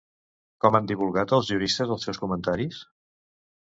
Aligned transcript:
Com 0.65 0.77
han 0.79 0.89
divulgat 0.93 1.35
els 1.39 1.53
juristes 1.53 1.95
els 1.99 2.09
seus 2.09 2.25
comentaris? 2.27 2.85